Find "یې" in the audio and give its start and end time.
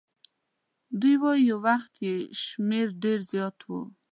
2.05-2.13